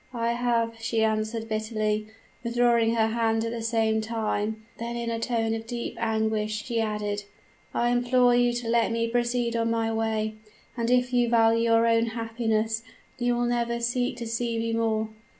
"'I 0.15 0.31
have,' 0.33 0.77
she 0.79 1.03
answered 1.03 1.47
bitterly, 1.47 2.07
withdrawing 2.43 2.95
her 2.95 3.09
hand 3.09 3.45
at 3.45 3.51
the 3.51 3.61
same 3.61 4.01
time; 4.01 4.65
then 4.79 4.95
in 4.95 5.11
a 5.11 5.19
tone 5.19 5.53
of 5.53 5.67
deep 5.67 5.95
anguish 5.99 6.63
she 6.65 6.81
added, 6.81 7.25
'I 7.75 7.89
implore 7.91 8.33
you 8.33 8.51
to 8.51 8.67
let 8.67 8.91
me 8.91 9.07
proceed 9.07 9.55
on 9.55 9.69
my 9.69 9.93
way; 9.93 10.33
and 10.75 10.89
if 10.89 11.13
you 11.13 11.29
value 11.29 11.65
your 11.65 11.85
own 11.85 12.07
happiness 12.07 12.81
you 13.19 13.35
will 13.35 13.45
never 13.45 13.79
seek 13.79 14.17
to 14.17 14.25
see 14.25 14.57
me 14.57 14.73
more.' 14.73 15.09